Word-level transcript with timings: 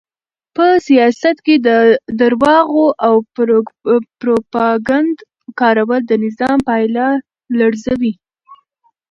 په 0.55 0.65
سیاست 0.87 1.37
کې 1.45 1.55
د 1.67 1.69
درواغو 2.21 2.85
او 3.07 3.15
پروپاګند 4.19 5.15
کارول 5.59 6.01
د 6.07 6.11
نظام 6.25 6.57
پایه 6.67 7.07
لړزوي. 7.59 8.13